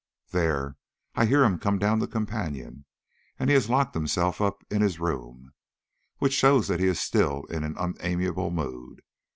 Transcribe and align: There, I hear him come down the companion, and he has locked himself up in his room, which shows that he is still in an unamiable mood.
There, 0.31 0.77
I 1.13 1.27
hear 1.27 1.43
him 1.43 1.59
come 1.59 1.77
down 1.77 1.99
the 1.99 2.07
companion, 2.07 2.85
and 3.37 3.51
he 3.51 3.53
has 3.53 3.69
locked 3.69 3.93
himself 3.93 4.41
up 4.41 4.63
in 4.71 4.81
his 4.81 4.99
room, 4.99 5.53
which 6.17 6.33
shows 6.33 6.67
that 6.69 6.79
he 6.79 6.87
is 6.87 6.99
still 6.99 7.43
in 7.51 7.63
an 7.63 7.75
unamiable 7.77 8.49
mood. 8.49 9.03